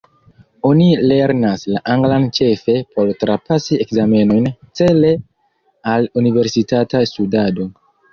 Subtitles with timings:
[0.67, 4.47] Oni lernas la anglan ĉefe por trapasi ekzamenojn
[4.79, 5.13] cele
[5.93, 7.69] al universitata studado.